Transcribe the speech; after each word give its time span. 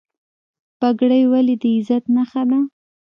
پګړۍ 0.79 1.23
ولې 1.31 1.55
د 1.61 1.63
عزت 1.75 2.03
نښه 2.15 2.43
ده؟ 2.49 2.59